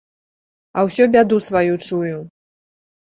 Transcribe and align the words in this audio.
А 0.77 0.87
ўсё 0.87 1.03
бяду 1.15 1.37
сваю 1.51 1.73
чую! 1.85 2.17